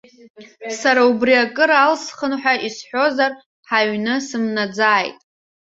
Сара 0.79 1.01
убри 1.11 1.33
акыр 1.43 1.71
алсхып 1.83 2.33
ҳәа 2.41 2.53
исҳәозар, 2.67 3.31
ҳаҩны 3.67 4.13
сымнаӡааит! 4.27 5.17